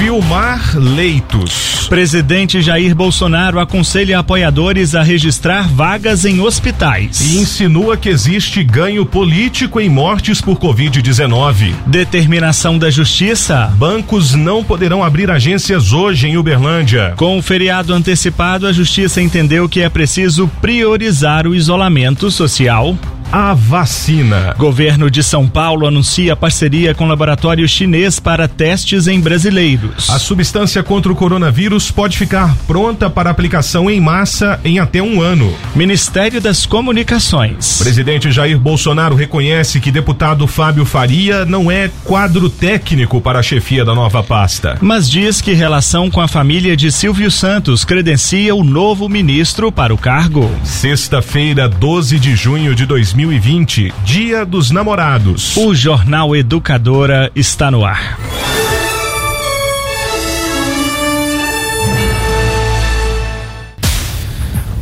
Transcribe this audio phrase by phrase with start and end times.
[0.00, 1.86] Filmar leitos.
[1.90, 7.20] Presidente Jair Bolsonaro aconselha apoiadores a registrar vagas em hospitais.
[7.20, 11.74] E insinua que existe ganho político em mortes por Covid-19.
[11.86, 13.70] Determinação da Justiça.
[13.76, 17.12] Bancos não poderão abrir agências hoje em Uberlândia.
[17.18, 22.96] Com o feriado antecipado, a Justiça entendeu que é preciso priorizar o isolamento social
[23.32, 24.54] a vacina.
[24.58, 30.10] Governo de São Paulo anuncia parceria com laboratório chinês para testes em brasileiros.
[30.10, 35.22] A substância contra o coronavírus pode ficar pronta para aplicação em massa em até um
[35.22, 35.54] ano.
[35.76, 37.78] Ministério das Comunicações.
[37.78, 43.84] Presidente Jair Bolsonaro reconhece que deputado Fábio Faria não é quadro técnico para a chefia
[43.84, 44.76] da nova pasta.
[44.80, 49.94] Mas diz que relação com a família de Silvio Santos credencia o novo ministro para
[49.94, 50.50] o cargo.
[50.64, 53.19] Sexta-feira, 12 de junho de 2020.
[53.20, 55.54] 2020, Dia dos Namorados.
[55.56, 58.18] O Jornal Educadora está no ar.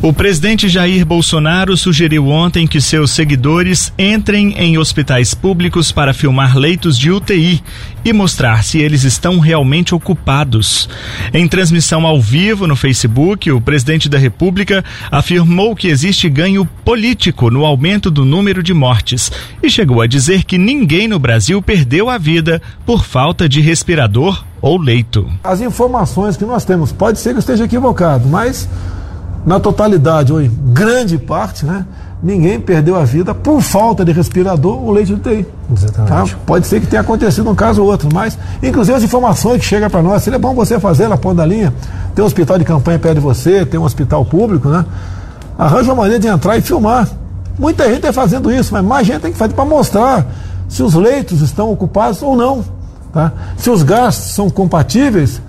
[0.01, 6.57] O presidente Jair Bolsonaro sugeriu ontem que seus seguidores entrem em hospitais públicos para filmar
[6.57, 7.61] leitos de UTI
[8.05, 10.89] e mostrar se eles estão realmente ocupados.
[11.35, 17.51] Em transmissão ao vivo no Facebook, o presidente da República afirmou que existe ganho político
[17.51, 22.09] no aumento do número de mortes e chegou a dizer que ninguém no Brasil perdeu
[22.09, 25.29] a vida por falta de respirador ou leito.
[25.43, 28.69] As informações que nós temos, pode ser que eu esteja equivocado, mas
[29.47, 31.85] na totalidade, ou em grande parte, né,
[32.23, 35.47] ninguém perdeu a vida por falta de respirador ou leite de UTI.
[35.73, 36.33] Exatamente.
[36.35, 36.39] Tá?
[36.45, 39.89] Pode ser que tenha acontecido um caso ou outro, mas, inclusive, as informações que chegam
[39.89, 41.73] para nós, seria bom você fazer na ponta da linha.
[42.15, 44.85] Tem um hospital de campanha perto de você, tem um hospital público, né?
[45.57, 47.09] Arranja uma maneira de entrar e filmar.
[47.59, 50.27] Muita gente está fazendo isso, mas mais gente tem que fazer para mostrar
[50.69, 52.65] se os leitos estão ocupados ou não.
[53.13, 53.33] Tá?
[53.57, 55.43] Se os gastos são compatíveis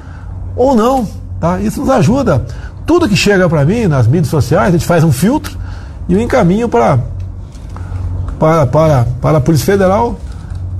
[0.55, 1.07] ou não.
[1.39, 1.59] Tá?
[1.59, 2.43] Isso nos ajuda
[2.89, 5.55] tudo que chega para mim nas mídias sociais, a gente faz um filtro
[6.07, 6.97] e o encaminho para,
[8.39, 10.19] para, para, para a Polícia Federal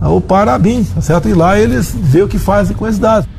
[0.02, 1.30] ou para a BIM, tá certo?
[1.30, 3.30] E lá eles vê o que fazem com esses dados.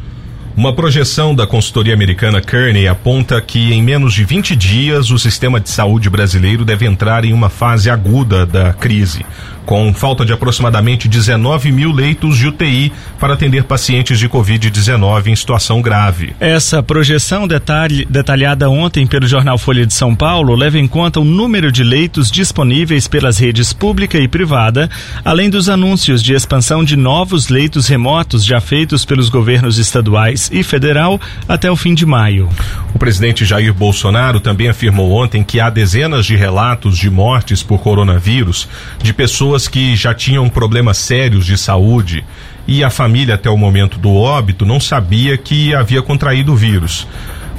[0.56, 5.58] Uma projeção da consultoria americana Kearney aponta que em menos de 20 dias o sistema
[5.58, 9.26] de saúde brasileiro deve entrar em uma fase aguda da crise
[9.70, 15.36] com falta de aproximadamente 19 mil leitos de UTI para atender pacientes de Covid-19 em
[15.36, 16.34] situação grave.
[16.40, 21.24] Essa projeção detalhe, detalhada ontem pelo jornal Folha de São Paulo leva em conta o
[21.24, 24.90] número de leitos disponíveis pelas redes pública e privada,
[25.24, 30.64] além dos anúncios de expansão de novos leitos remotos já feitos pelos governos estaduais e
[30.64, 32.48] federal até o fim de maio.
[32.92, 37.78] O presidente Jair Bolsonaro também afirmou ontem que há dezenas de relatos de mortes por
[37.78, 38.68] coronavírus
[39.00, 42.24] de pessoas pessoas que já tinham problemas sérios de saúde
[42.66, 47.06] e a família até o momento do óbito não sabia que havia contraído o vírus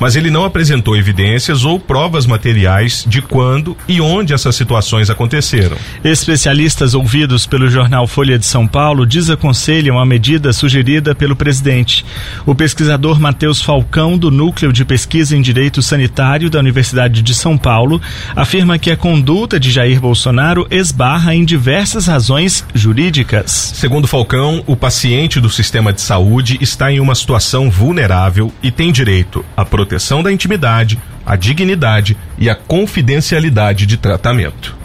[0.01, 5.77] mas ele não apresentou evidências ou provas materiais de quando e onde essas situações aconteceram.
[6.03, 12.03] Especialistas ouvidos pelo jornal Folha de São Paulo desaconselham a medida sugerida pelo presidente.
[12.47, 17.55] O pesquisador Matheus Falcão, do Núcleo de Pesquisa em Direito Sanitário da Universidade de São
[17.55, 18.01] Paulo,
[18.35, 23.51] afirma que a conduta de Jair Bolsonaro esbarra em diversas razões jurídicas.
[23.75, 28.91] Segundo Falcão, o paciente do sistema de saúde está em uma situação vulnerável e tem
[28.91, 34.80] direito à proteção proteção da intimidade, a dignidade e a confidencialidade de tratamento.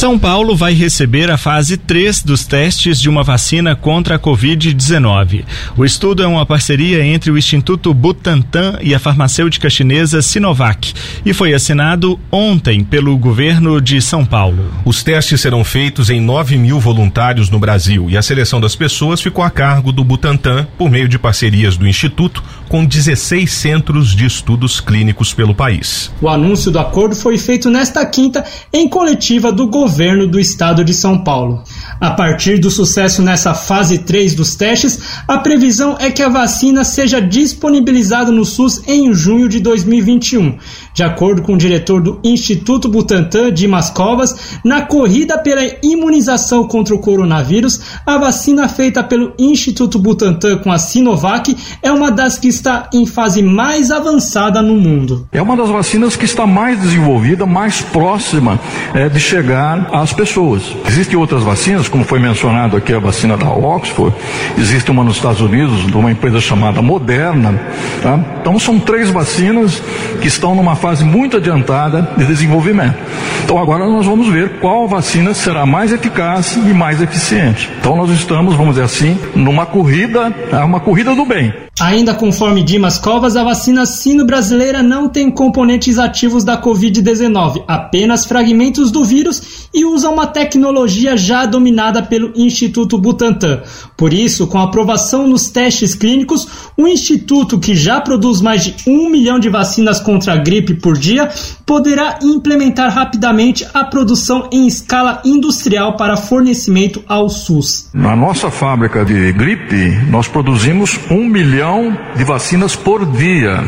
[0.00, 5.44] São Paulo vai receber a fase 3 dos testes de uma vacina contra a Covid-19.
[5.76, 11.34] O estudo é uma parceria entre o Instituto Butantan e a farmacêutica chinesa Sinovac e
[11.34, 14.72] foi assinado ontem pelo governo de São Paulo.
[14.86, 19.20] Os testes serão feitos em 9 mil voluntários no Brasil e a seleção das pessoas
[19.20, 24.24] ficou a cargo do Butantan por meio de parcerias do Instituto com 16 centros de
[24.24, 26.10] estudos clínicos pelo país.
[26.22, 28.42] O anúncio do acordo foi feito nesta quinta
[28.72, 31.64] em coletiva do governo governo do estado de São Paulo.
[32.00, 34.98] A partir do sucesso nessa fase 3 dos testes,
[35.28, 40.56] a previsão é que a vacina seja disponibilizada no SUS em junho de 2021.
[40.94, 46.94] De acordo com o diretor do Instituto Butantan, Dimas Covas, na corrida pela imunização contra
[46.94, 52.48] o coronavírus, a vacina feita pelo Instituto Butantan com a Sinovac é uma das que
[52.48, 55.28] está em fase mais avançada no mundo.
[55.32, 58.58] É uma das vacinas que está mais desenvolvida, mais próxima
[58.94, 60.62] é, de chegar às pessoas.
[60.86, 64.14] Existem outras vacinas, como foi mencionado aqui a vacina da Oxford,
[64.56, 67.60] existe uma nos Estados Unidos, de uma empresa chamada Moderna.
[68.02, 68.18] Tá?
[68.40, 69.82] Então são três vacinas
[70.20, 72.96] que estão numa fase muito adiantada de desenvolvimento.
[73.44, 77.70] Então agora nós vamos ver qual vacina será mais eficaz e mais eficiente.
[77.80, 80.64] Então nós estamos, vamos dizer assim, numa corrida, tá?
[80.64, 81.52] uma corrida do bem.
[81.80, 88.90] Ainda conforme Dimas Covas, a vacina sino-brasileira não tem componentes ativos da Covid-19, apenas fragmentos
[88.90, 93.62] do vírus e usa uma tecnologia já dominada pelo Instituto Butantan.
[93.96, 96.46] Por isso, com aprovação nos testes clínicos,
[96.76, 100.98] o Instituto, que já produz mais de um milhão de vacinas contra a gripe por
[100.98, 101.30] dia,
[101.64, 107.88] poderá implementar rapidamente a produção em escala industrial para fornecimento ao SUS.
[107.94, 113.62] Na nossa fábrica de gripe, nós produzimos um milhão de vacinas por dia.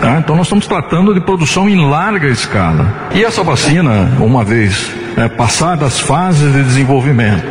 [0.00, 0.18] Tá?
[0.18, 3.10] Então nós estamos tratando de produção em larga escala.
[3.14, 7.44] E essa vacina, uma vez é, passadas as fases de desenvolvimento,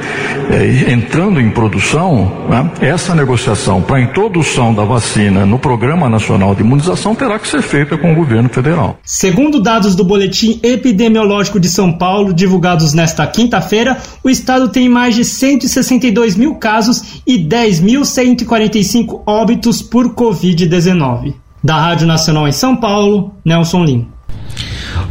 [0.50, 6.62] é, entrando em produção, né, essa negociação para introdução da vacina no Programa Nacional de
[6.62, 8.98] Imunização terá que ser feita com o governo federal.
[9.04, 15.16] Segundo dados do Boletim Epidemiológico de São Paulo, divulgados nesta quinta-feira, o estado tem mais
[15.16, 21.33] de 162 mil casos e 10.145 óbitos por Covid-19.
[21.63, 24.12] Da Rádio Nacional em São Paulo, Nelson Lim.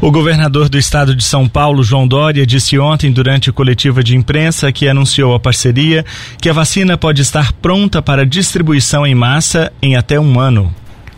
[0.02, 4.72] O governador do estado de São Paulo, João Dória, disse ontem, durante coletiva de imprensa
[4.72, 6.04] que anunciou a parceria,
[6.40, 10.74] que a vacina pode estar pronta para distribuição em massa em até um ano.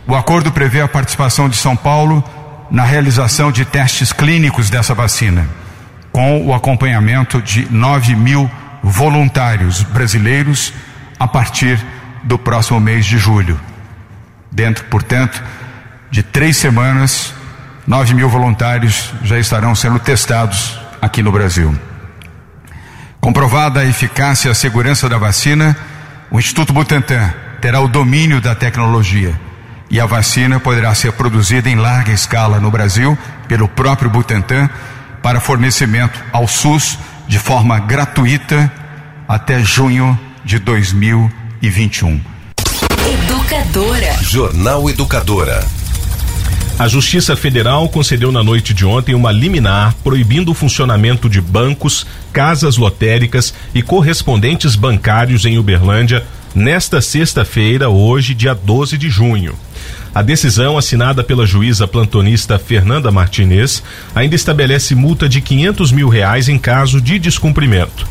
[0.07, 2.23] O acordo prevê a participação de São Paulo
[2.69, 5.49] na realização de testes clínicos dessa vacina,
[6.11, 8.47] com o acompanhamento de 9 mil
[8.83, 10.71] voluntários brasileiros
[11.19, 11.83] a partir
[12.23, 13.59] do próximo mês de julho.
[14.51, 15.43] Dentro, portanto,
[16.11, 17.33] de três semanas,
[17.87, 21.77] 9 mil voluntários já estarão sendo testados aqui no Brasil.
[23.21, 25.77] Comprovada a eficácia e a segurança da vacina,
[26.31, 29.39] o Instituto Butantan terá o domínio da tecnologia
[29.89, 33.17] e a vacina poderá ser produzida em larga escala no Brasil
[33.47, 34.69] pelo próprio Butantan
[35.21, 36.97] para fornecimento ao SUS
[37.27, 38.71] de forma gratuita
[39.27, 42.21] até junho de 2021.
[43.07, 44.17] Educadora.
[44.21, 45.65] Jornal Educadora.
[46.77, 52.05] A Justiça Federal concedeu na noite de ontem uma liminar proibindo o funcionamento de bancos,
[52.33, 59.55] casas lotéricas e correspondentes bancários em Uberlândia nesta sexta-feira, hoje, dia 12 de junho.
[60.13, 63.81] A decisão, assinada pela juíza plantonista Fernanda Martinez,
[64.13, 68.05] ainda estabelece multa de 500 mil reais em caso de descumprimento.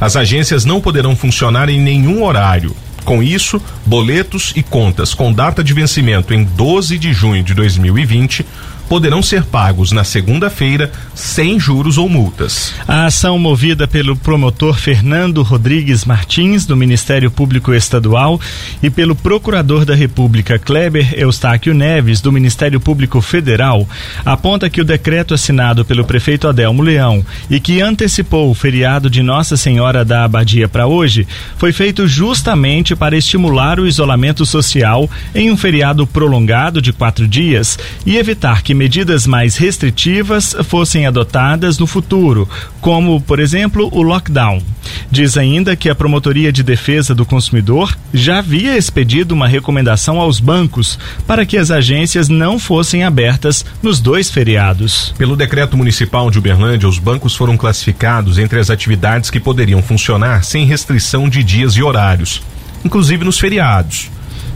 [0.00, 2.74] As agências não poderão funcionar em nenhum horário,
[3.08, 8.44] com isso, boletos e contas com data de vencimento em 12 de junho de 2020
[8.88, 12.72] poderão ser pagos na segunda-feira sem juros ou multas.
[12.86, 18.40] A ação movida pelo promotor Fernando Rodrigues Martins, do Ministério Público Estadual,
[18.82, 23.86] e pelo procurador da República Kleber Eustáquio Neves, do Ministério Público Federal,
[24.24, 29.22] aponta que o decreto assinado pelo prefeito Adelmo Leão e que antecipou o feriado de
[29.22, 31.26] Nossa Senhora da Abadia para hoje
[31.56, 37.78] foi feito justamente para estimular o isolamento social em um feriado prolongado de quatro dias
[38.06, 42.48] e evitar que medidas mais restritivas fossem adotadas no futuro,
[42.80, 44.62] como, por exemplo, o lockdown.
[45.10, 50.38] Diz ainda que a Promotoria de Defesa do Consumidor já havia expedido uma recomendação aos
[50.38, 55.12] bancos para que as agências não fossem abertas nos dois feriados.
[55.18, 60.44] Pelo decreto municipal de Uberlândia, os bancos foram classificados entre as atividades que poderiam funcionar
[60.44, 62.40] sem restrição de dias e horários,
[62.84, 64.08] inclusive nos feriados.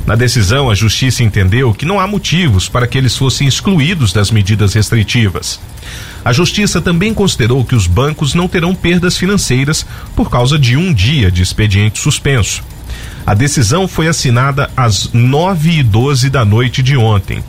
[0.07, 4.31] Na decisão, a Justiça entendeu que não há motivos para que eles fossem excluídos das
[4.31, 5.61] medidas restritivas.
[6.25, 10.93] A Justiça também considerou que os bancos não terão perdas financeiras por causa de um
[10.93, 12.63] dia de expediente suspenso.
[13.25, 17.43] A decisão foi assinada às 9 e 12 da noite de ontem.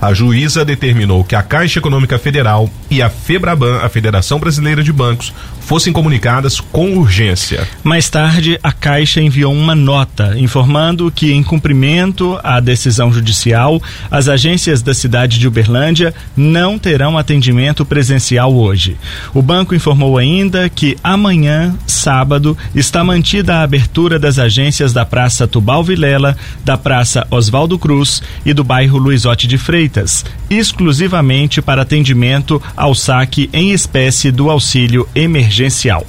[0.00, 4.92] A juíza determinou que a Caixa Econômica Federal e a FEBRABAN, a Federação Brasileira de
[4.92, 5.32] Bancos,
[5.66, 7.66] fossem comunicadas com urgência.
[7.82, 14.28] Mais tarde, a Caixa enviou uma nota informando que, em cumprimento à decisão judicial, as
[14.28, 18.96] agências da cidade de Uberlândia não terão atendimento presencial hoje.
[19.34, 25.48] O banco informou ainda que amanhã, sábado, está mantida a abertura das agências da Praça
[25.48, 32.62] Tubal Vilela, da Praça Oswaldo Cruz e do bairro Luizote de Freitas, exclusivamente para atendimento
[32.76, 35.08] ao saque em espécie do auxílio
[35.56, 36.06] emergencial.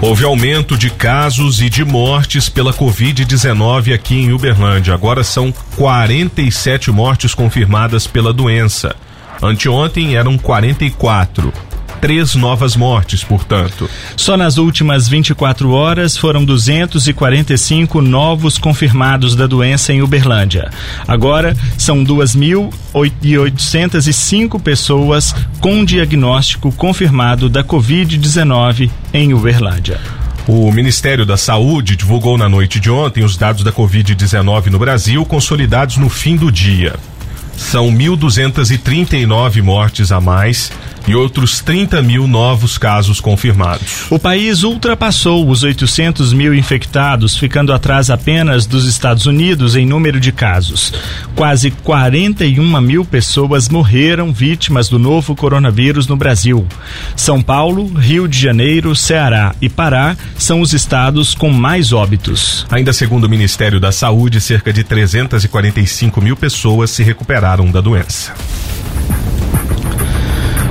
[0.00, 4.94] Houve aumento de casos e de mortes pela Covid-19 aqui em Uberlândia.
[4.94, 8.94] Agora são 47 mortes confirmadas pela doença.
[9.42, 11.52] Anteontem eram 44
[12.00, 13.88] três novas mortes, portanto.
[14.16, 20.70] Só nas últimas 24 horas foram 245 novos confirmados da doença em Uberlândia.
[21.06, 30.00] Agora são 2.805 pessoas com diagnóstico confirmado da Covid-19 em Uberlândia.
[30.46, 35.22] O Ministério da Saúde divulgou na noite de ontem os dados da Covid-19 no Brasil,
[35.26, 36.94] consolidados no fim do dia.
[37.54, 40.72] São 1.239 mortes a mais
[41.08, 44.10] e outros 30 mil novos casos confirmados.
[44.10, 50.20] O país ultrapassou os 800 mil infectados, ficando atrás apenas dos Estados Unidos em número
[50.20, 50.92] de casos.
[51.34, 56.66] Quase 41 mil pessoas morreram vítimas do novo coronavírus no Brasil.
[57.16, 62.66] São Paulo, Rio de Janeiro, Ceará e Pará são os estados com mais óbitos.
[62.70, 68.34] Ainda segundo o Ministério da Saúde, cerca de 345 mil pessoas se recuperaram da doença.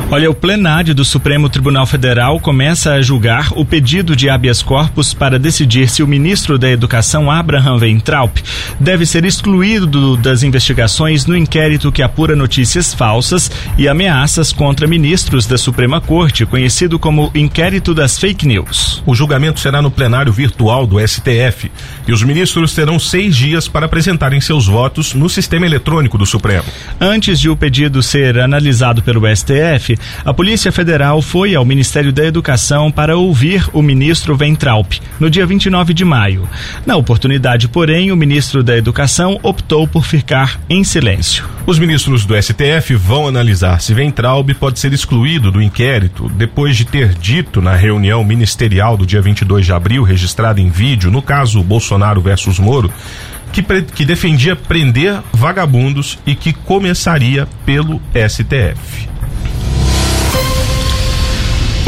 [0.09, 5.13] Olha, o plenário do Supremo Tribunal Federal começa a julgar o pedido de habeas corpus
[5.13, 8.31] para decidir se o ministro da Educação, Abraham Weintraub,
[8.79, 15.45] deve ser excluído das investigações no inquérito que apura notícias falsas e ameaças contra ministros
[15.45, 19.03] da Suprema Corte, conhecido como Inquérito das Fake News.
[19.05, 21.69] O julgamento será no plenário virtual do STF
[22.07, 26.65] e os ministros terão seis dias para apresentarem seus votos no sistema eletrônico do Supremo.
[26.97, 32.25] Antes de o pedido ser analisado pelo STF, a Polícia Federal foi ao Ministério da
[32.25, 36.47] Educação para ouvir o ministro Ventralp no dia 29 de maio.
[36.85, 41.45] Na oportunidade, porém, o ministro da Educação optou por ficar em silêncio.
[41.65, 46.85] Os ministros do STF vão analisar se Ventralb pode ser excluído do inquérito depois de
[46.85, 51.63] ter dito na reunião ministerial do dia 22 de abril, registrada em vídeo, no caso
[51.63, 52.91] Bolsonaro versus Moro,
[53.51, 53.61] que,
[53.95, 59.09] que, defendia prender vagabundos e que começaria pelo STF.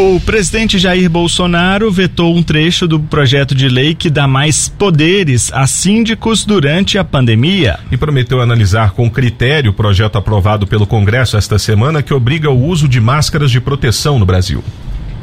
[0.02, 5.52] O presidente Jair Bolsonaro vetou um trecho do projeto de lei que dá mais poderes
[5.52, 7.78] a síndicos durante a pandemia.
[7.92, 12.66] E prometeu analisar com critério o projeto aprovado pelo Congresso esta semana que obriga o
[12.66, 14.64] uso de máscaras de proteção no Brasil.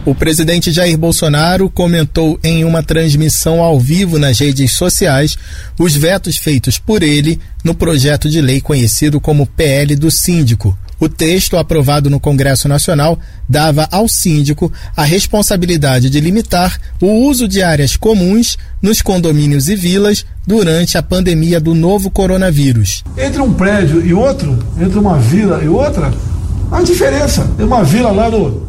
[0.05, 5.39] O presidente Jair Bolsonaro comentou em uma transmissão ao vivo nas redes sociais
[5.79, 10.77] os vetos feitos por ele no projeto de lei conhecido como PL do Síndico.
[10.99, 17.47] O texto aprovado no Congresso Nacional dava ao síndico a responsabilidade de limitar o uso
[17.47, 23.05] de áreas comuns nos condomínios e vilas durante a pandemia do novo coronavírus.
[23.19, 26.13] Entre um prédio e outro, entre uma vila e outra,
[26.73, 27.47] há diferença.
[27.59, 28.67] Tem uma vila lá no,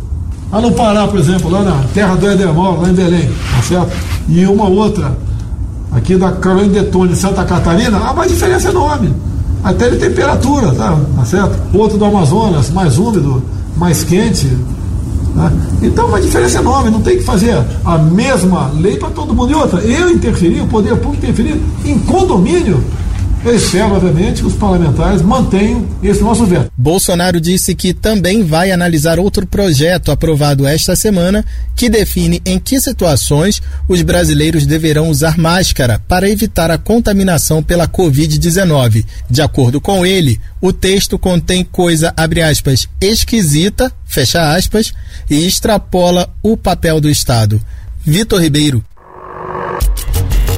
[0.52, 3.92] lá no Pará, por exemplo, lá na terra do Edemol, lá em Belém, tá certo?
[4.28, 5.18] E uma outra,
[5.94, 9.16] aqui da Carolina de Santa Catarina, há uma diferença enorme
[9.68, 11.78] até de temperatura, tá, tá certo?
[11.78, 13.44] Outro do Amazonas, mais úmido,
[13.76, 14.48] mais quente.
[15.36, 15.52] Tá?
[15.82, 19.52] Então, uma diferença enorme, não tem que fazer a mesma lei para todo mundo.
[19.52, 22.82] E outra, eu interferir, o poder público interferir em condomínio
[23.56, 26.72] espero, obviamente, que os parlamentares mantenham esse nosso veto.
[26.78, 32.80] Bolsonaro disse que também vai analisar outro projeto aprovado esta semana que define em que
[32.80, 39.06] situações os brasileiros deverão usar máscara para evitar a contaminação pela Covid-19.
[39.30, 44.94] De acordo com ele, o texto contém coisa, abre aspas, esquisita, fecha aspas,
[45.30, 47.62] e extrapola o papel do Estado.
[48.06, 48.84] Vitor Ribeiro.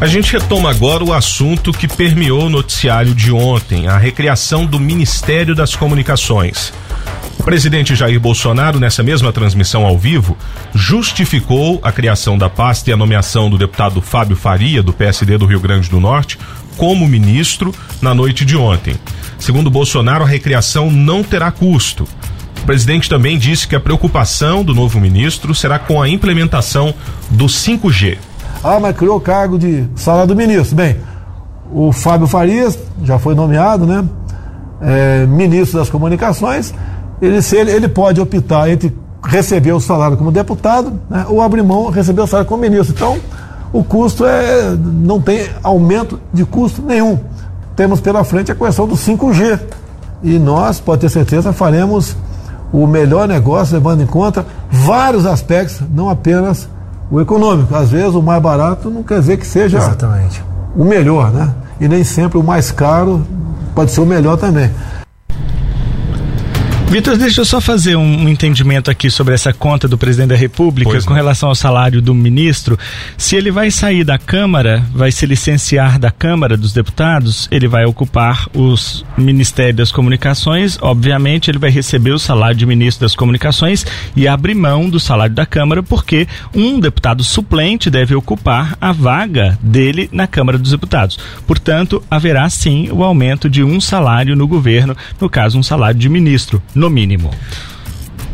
[0.02, 4.80] A gente retoma agora o assunto que permeou o noticiário de ontem, a recriação do
[4.80, 6.72] Ministério das Comunicações.
[7.38, 10.38] O presidente Jair Bolsonaro, nessa mesma transmissão ao vivo,
[10.74, 15.46] justificou a criação da pasta e a nomeação do deputado Fábio Faria, do PSD do
[15.46, 16.40] Rio Grande do Norte,
[16.78, 18.96] como ministro na noite de ontem.
[19.38, 22.08] Segundo Bolsonaro, a recriação não terá custo.
[22.62, 26.94] O presidente também disse que a preocupação do novo ministro será com a implementação
[27.30, 28.29] do 5G.
[28.64, 30.76] Ah, mas criou o cargo de sala do ministro.
[30.76, 30.98] Bem,
[31.72, 34.08] o Fábio Farias já foi nomeado, né?
[34.82, 36.74] é, ministro das comunicações,
[37.22, 41.62] ele, se ele, ele pode optar entre receber o salário como deputado né, ou abrir
[41.62, 42.96] mão receber o salário como ministro.
[42.96, 43.18] Então,
[43.74, 47.20] o custo é, não tem aumento de custo nenhum.
[47.76, 49.60] Temos pela frente a questão do 5G.
[50.24, 52.16] E nós, pode ter certeza, faremos
[52.74, 56.68] o melhor negócio, levando em conta vários aspectos, não apenas
[57.12, 57.76] o econômico.
[57.76, 60.44] Às vezes o mais barato não quer dizer que seja Exatamente.
[60.76, 61.54] o melhor, né?
[61.80, 63.26] E nem sempre o mais caro
[63.74, 64.70] pode ser o melhor também.
[66.90, 70.90] Vitor, deixa eu só fazer um entendimento aqui sobre essa conta do presidente da República
[70.90, 71.18] pois com não.
[71.18, 72.80] relação ao salário do ministro.
[73.16, 77.86] Se ele vai sair da Câmara, vai se licenciar da Câmara dos Deputados, ele vai
[77.86, 80.80] ocupar os Ministérios das Comunicações.
[80.82, 85.36] Obviamente, ele vai receber o salário de ministro das Comunicações e abrir mão do salário
[85.36, 91.20] da Câmara, porque um deputado suplente deve ocupar a vaga dele na Câmara dos Deputados.
[91.46, 96.10] Portanto, haverá sim o aumento de um salário no governo, no caso, um salário de
[96.10, 97.32] ministro no mínimo.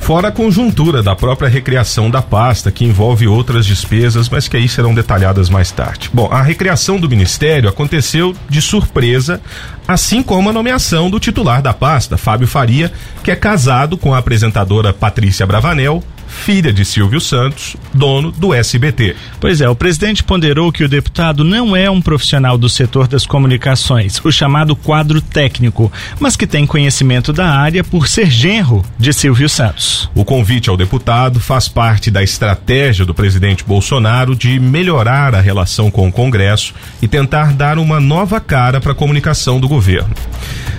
[0.06, 4.70] Fora a conjuntura da própria recriação da pasta, que envolve outras despesas, mas que aí
[4.70, 6.12] serão detalhadas mais tarde.
[6.14, 9.42] Bom, a recriação do ministério aconteceu de surpresa,
[9.88, 14.20] assim como a nomeação do titular da pasta, Fábio Faria, que é casado com a
[14.20, 19.16] apresentadora Patrícia Bravanel, filha de Silvio Santos, dono do SBT.
[19.40, 23.26] Pois é, o presidente ponderou que o deputado não é um profissional do setor das
[23.26, 29.14] comunicações, o chamado quadro técnico, mas que tem conhecimento da área por ser genro de
[29.14, 30.10] Silvio Santos.
[30.14, 35.90] O convite ao deputado faz parte da estratégia do presidente Bolsonaro de melhorar a relação
[35.90, 40.14] com o Congresso e tentar dar uma nova cara para a comunicação do governo.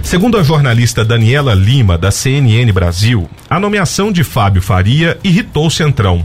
[0.07, 5.71] Segundo a jornalista Daniela Lima, da CNN Brasil, a nomeação de Fábio Faria irritou o
[5.71, 6.25] Centrão.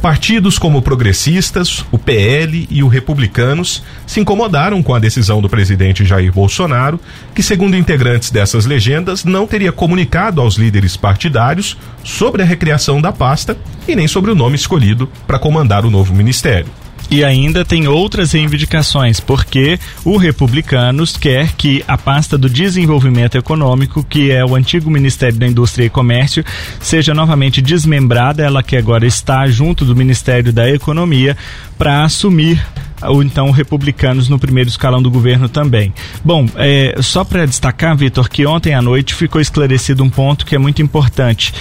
[0.00, 6.04] Partidos como Progressistas, o PL e o Republicanos se incomodaram com a decisão do presidente
[6.04, 7.00] Jair Bolsonaro,
[7.34, 13.12] que, segundo integrantes dessas legendas, não teria comunicado aos líderes partidários sobre a recriação da
[13.12, 16.70] pasta e nem sobre o nome escolhido para comandar o novo ministério.
[17.10, 24.04] E ainda tem outras reivindicações, porque o Republicanos quer que a pasta do desenvolvimento econômico,
[24.04, 26.44] que é o antigo Ministério da Indústria e Comércio,
[26.80, 31.36] seja novamente desmembrada, ela que agora está junto do Ministério da Economia,
[31.78, 32.62] para assumir
[33.02, 35.92] ou então republicanos no primeiro escalão do governo também.
[36.24, 40.54] Bom, é, só para destacar, Vitor, que ontem à noite ficou esclarecido um ponto que
[40.54, 41.52] é muito importante.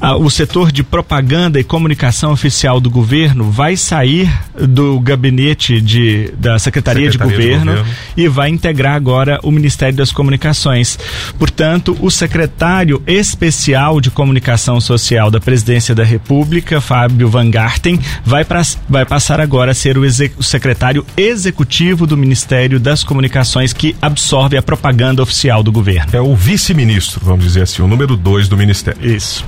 [0.00, 6.32] Ah, o setor de propaganda e comunicação oficial do governo vai sair do gabinete de,
[6.36, 10.98] da Secretaria, Secretaria de, governo de, governo e vai integrar agora o Ministério das Comunicações.
[11.38, 18.44] Portanto, o secretário especial de comunicação social da Presidência da República, Fábio Van Garten, vai,
[18.44, 23.72] pra, vai passar agora a ser o, o secretário secretário executivo do Ministério das Comunicações
[23.72, 26.10] que absorve a propaganda oficial do governo.
[26.12, 29.00] É o vice-ministro, vamos dizer assim, o número dois do Ministério.
[29.02, 29.44] Isso.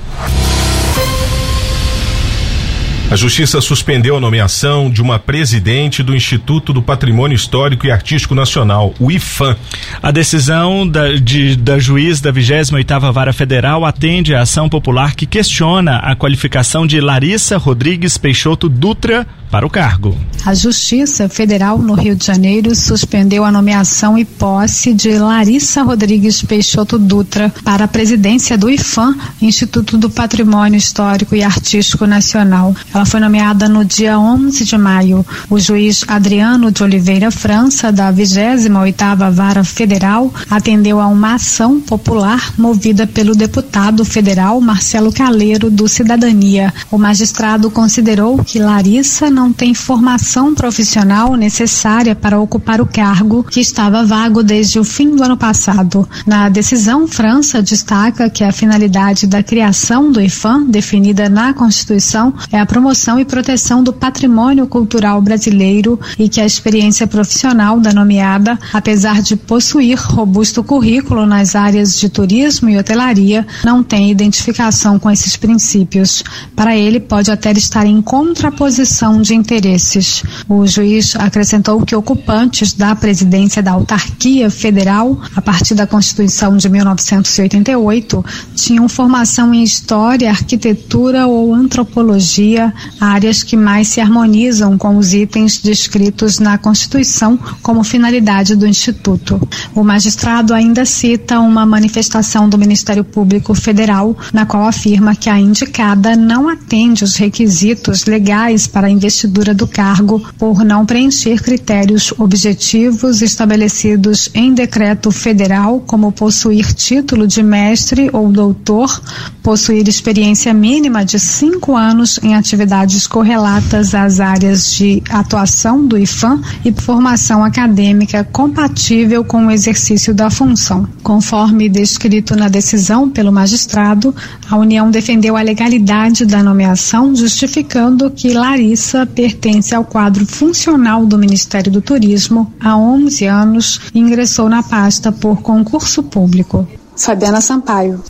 [3.09, 8.35] A Justiça suspendeu a nomeação de uma presidente do Instituto do Patrimônio Histórico e Artístico
[8.35, 9.55] Nacional, o IFAM.
[10.03, 15.25] A decisão da, de, da juiz da 28ª Vara Federal atende à ação popular que
[15.25, 20.15] questiona a qualificação de Larissa Rodrigues Peixoto Dutra para o cargo.
[20.45, 26.41] A Justiça Federal no Rio de Janeiro suspendeu a nomeação e posse de Larissa Rodrigues
[26.41, 32.75] Peixoto Dutra para a presidência do IFAM, Instituto do Patrimônio Histórico e Artístico Nacional.
[32.93, 35.25] Ela foi nomeada no dia 11 de maio.
[35.49, 42.53] O juiz Adriano de Oliveira França, da 28ª Vara Federal, atendeu a uma ação popular
[42.57, 46.73] movida pelo deputado federal Marcelo Caleiro do Cidadania.
[46.89, 53.59] O magistrado considerou que Larissa não tem formação profissional necessária para ocupar o cargo que
[53.59, 56.09] estava vago desde o fim do ano passado.
[56.25, 62.59] Na decisão, França destaca que a finalidade da criação do IFAM, definida na Constituição, é
[62.59, 68.57] a promoção e proteção do patrimônio cultural brasileiro e que a experiência profissional da nomeada,
[68.73, 75.11] apesar de possuir robusto currículo nas áreas de turismo e hotelaria, não tem identificação com
[75.11, 76.23] esses princípios.
[76.55, 80.23] Para ele, pode até estar em contraposição de interesses.
[80.47, 86.69] O juiz acrescentou que ocupantes da presidência da autarquia federal, a partir da Constituição de
[86.69, 95.13] 1988, tinham formação em história, arquitetura ou antropologia, áreas que mais se harmonizam com os
[95.13, 99.39] itens descritos na Constituição como finalidade do Instituto.
[99.75, 105.39] O magistrado ainda cita uma manifestação do Ministério Público Federal, na qual afirma que a
[105.39, 112.13] indicada não atende os requisitos legais para investigar investidura do cargo por não preencher critérios
[112.19, 119.01] objetivos estabelecidos em decreto federal, como possuir título de mestre ou doutor,
[119.41, 126.39] possuir experiência mínima de cinco anos em atividades correlatas às áreas de atuação do IFAM
[126.63, 130.87] e formação acadêmica compatível com o exercício da função.
[131.01, 134.13] Conforme descrito na decisão pelo magistrado,
[134.49, 141.17] a União defendeu a legalidade da nomeação, justificando que Larissa pertence ao quadro funcional do
[141.17, 146.67] Ministério do Turismo há 11 anos e ingressou na pasta por concurso público.
[146.95, 148.03] Fabiana Sampaio.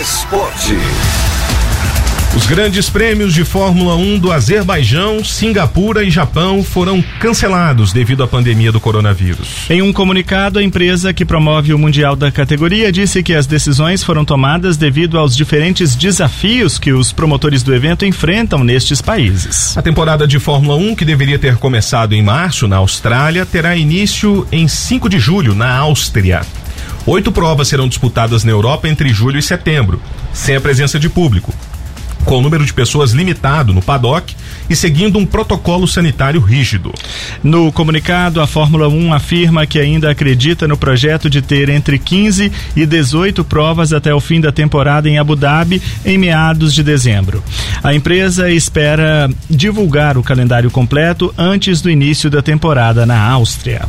[0.00, 0.76] Esporte.
[2.36, 8.28] Os grandes prêmios de Fórmula 1 do Azerbaijão, Singapura e Japão foram cancelados devido à
[8.28, 9.70] pandemia do coronavírus.
[9.70, 14.04] Em um comunicado, a empresa que promove o Mundial da categoria disse que as decisões
[14.04, 19.74] foram tomadas devido aos diferentes desafios que os promotores do evento enfrentam nestes países.
[19.74, 24.46] A temporada de Fórmula 1, que deveria ter começado em março na Austrália, terá início
[24.52, 26.42] em 5 de julho na Áustria.
[27.06, 30.02] Oito provas serão disputadas na Europa entre julho e setembro,
[30.34, 31.54] sem a presença de público
[32.26, 34.34] com o número de pessoas limitado no paddock
[34.68, 36.92] e seguindo um protocolo sanitário rígido.
[37.42, 42.52] No comunicado, a Fórmula 1 afirma que ainda acredita no projeto de ter entre 15
[42.74, 47.42] e 18 provas até o fim da temporada em Abu Dhabi em meados de dezembro.
[47.82, 53.82] A empresa espera divulgar o calendário completo antes do início da temporada na Áustria.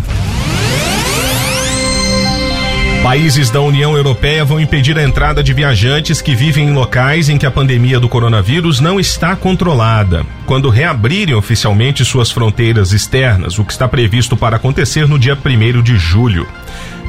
[3.03, 7.37] Países da União Europeia vão impedir a entrada de viajantes que vivem em locais em
[7.37, 13.63] que a pandemia do coronavírus não está controlada, quando reabrirem oficialmente suas fronteiras externas, o
[13.63, 16.47] que está previsto para acontecer no dia 1 de julho.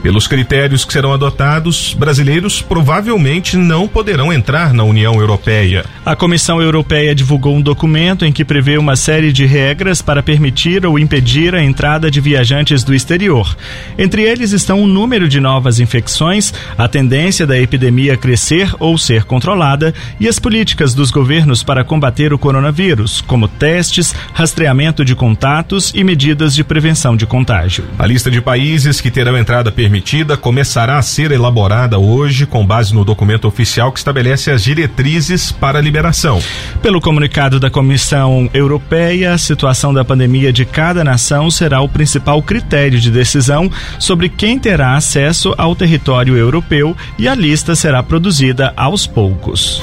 [0.02, 5.84] Pelos critérios que serão adotados, brasileiros provavelmente não poderão entrar na União Europeia.
[6.06, 10.86] A Comissão Europeia divulgou um documento em que prevê uma série de regras para permitir
[10.86, 13.56] ou impedir a entrada de viajantes do exterior.
[13.98, 19.24] Entre eles estão o número de novas infecções, a tendência da epidemia crescer ou ser
[19.24, 25.92] controlada e as políticas dos governos para combater o coronavírus, como testes, rastreamento de contatos
[25.94, 27.84] e medidas de prevenção de contágio.
[27.98, 32.94] A lista de países que terão entrada permitida começará a ser elaborada hoje com base
[32.94, 36.40] no documento oficial que estabelece as diretrizes para a liberação.
[36.80, 42.40] Pelo comunicado da Comissão Europeia, a situação da pandemia de cada nação será o principal
[42.40, 43.68] critério de decisão
[43.98, 49.82] sobre quem terá acesso ao território europeu e a lista será produzida aos poucos.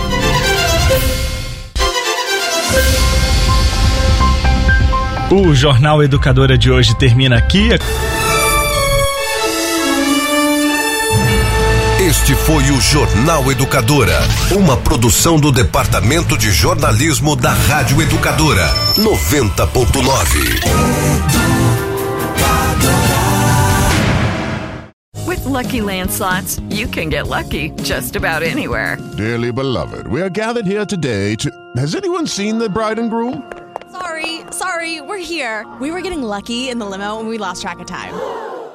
[5.30, 7.72] O Jornal Educadora de hoje termina aqui.
[12.06, 14.20] Este foi o Jornal Educadora,
[14.56, 20.06] uma produção do Departamento de Jornalismo da Rádio Educadora, 90.9.
[25.26, 29.00] With lucky landslots, you can get lucky just about anywhere.
[29.18, 31.50] Dearly beloved, we are gathered here today to.
[31.76, 33.42] Has anyone seen the bride and groom?
[33.92, 35.66] Sorry, sorry, we're here.
[35.82, 38.14] We were getting lucky in the limo and we lost track of time.